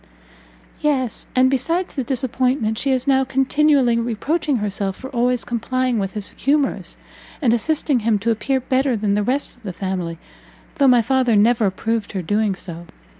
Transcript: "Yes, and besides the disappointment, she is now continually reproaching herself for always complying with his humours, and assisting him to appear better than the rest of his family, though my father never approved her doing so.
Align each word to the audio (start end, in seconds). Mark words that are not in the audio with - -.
"Yes, 0.79 1.27
and 1.35 1.51
besides 1.51 1.93
the 1.93 2.03
disappointment, 2.03 2.79
she 2.79 2.89
is 2.91 3.05
now 3.05 3.23
continually 3.23 3.99
reproaching 3.99 4.57
herself 4.57 4.95
for 4.95 5.11
always 5.11 5.45
complying 5.45 5.99
with 5.99 6.13
his 6.13 6.31
humours, 6.31 6.97
and 7.39 7.53
assisting 7.53 7.99
him 7.99 8.17
to 8.17 8.31
appear 8.31 8.59
better 8.59 8.97
than 8.97 9.13
the 9.13 9.21
rest 9.21 9.57
of 9.57 9.61
his 9.63 9.75
family, 9.75 10.17
though 10.79 10.87
my 10.87 11.03
father 11.03 11.35
never 11.35 11.67
approved 11.67 12.13
her 12.13 12.23
doing 12.23 12.55
so. 12.55 12.87